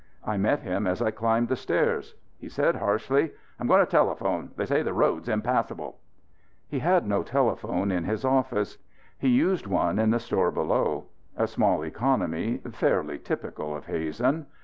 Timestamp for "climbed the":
1.11-1.55